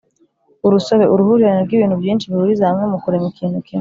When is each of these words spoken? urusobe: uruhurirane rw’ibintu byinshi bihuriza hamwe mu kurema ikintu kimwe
urusobe: 0.65 1.05
uruhurirane 1.13 1.61
rw’ibintu 1.65 1.95
byinshi 2.01 2.29
bihuriza 2.29 2.69
hamwe 2.69 2.85
mu 2.91 2.97
kurema 3.03 3.27
ikintu 3.31 3.57
kimwe 3.59 3.69